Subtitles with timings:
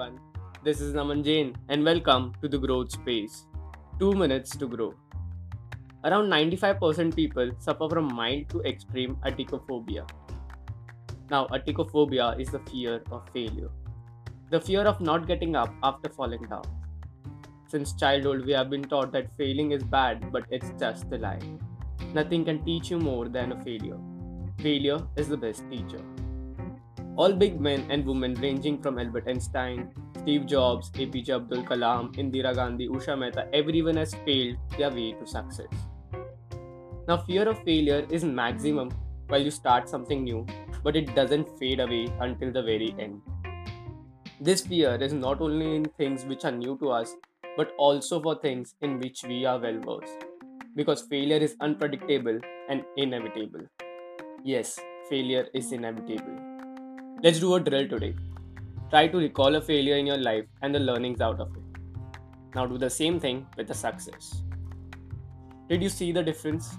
[0.00, 0.20] everyone.
[0.64, 3.46] This is Naman Jain, and welcome to the Growth Space.
[3.98, 4.94] Two minutes to grow.
[6.04, 10.08] Around 95% people suffer from mild to extreme atychiphobia.
[11.30, 13.68] Now, atychiphobia is the fear of failure,
[14.50, 16.64] the fear of not getting up after falling down.
[17.68, 21.40] Since childhood, we have been taught that failing is bad, but it's just a lie.
[22.14, 23.98] Nothing can teach you more than a failure.
[24.60, 26.02] Failure is the best teacher.
[27.20, 32.54] All big men and women, ranging from Albert Einstein, Steve Jobs, APJ Abdul Kalam, Indira
[32.54, 35.66] Gandhi, Usha Mehta, everyone has failed their way to success.
[37.06, 38.88] Now, fear of failure is maximum
[39.28, 40.46] while you start something new,
[40.82, 43.20] but it doesn't fade away until the very end.
[44.40, 47.14] This fear is not only in things which are new to us,
[47.54, 50.24] but also for things in which we are well versed.
[50.74, 52.40] Because failure is unpredictable
[52.70, 53.66] and inevitable.
[54.42, 54.78] Yes,
[55.10, 56.49] failure is inevitable.
[57.22, 58.14] Let's do a drill today.
[58.88, 61.80] Try to recall a failure in your life and the learnings out of it.
[62.54, 64.42] Now do the same thing with a success.
[65.68, 66.78] Did you see the difference?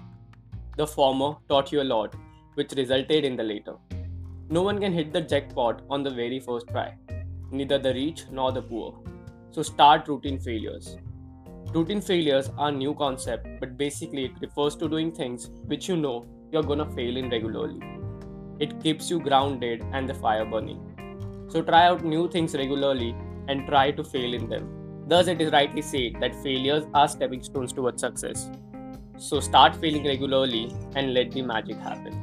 [0.76, 2.16] The former taught you a lot,
[2.54, 3.76] which resulted in the later.
[4.48, 6.96] No one can hit the jackpot on the very first try,
[7.52, 8.98] neither the rich nor the poor.
[9.52, 10.96] So start routine failures.
[11.72, 15.96] Routine failures are a new concept, but basically it refers to doing things which you
[15.96, 18.01] know you're gonna fail in regularly.
[18.58, 20.80] It keeps you grounded and the fire burning.
[21.48, 23.14] So try out new things regularly
[23.48, 25.04] and try to fail in them.
[25.06, 28.48] Thus, it is rightly said that failures are stepping stones towards success.
[29.18, 32.21] So start failing regularly and let the magic happen.